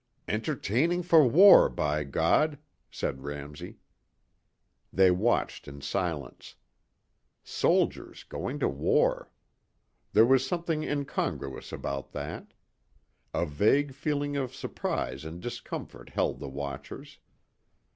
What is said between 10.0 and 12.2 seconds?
There was something incongruous about